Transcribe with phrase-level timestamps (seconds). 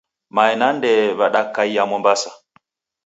[0.35, 2.31] Mae na ndee w'adakaia Mombasa.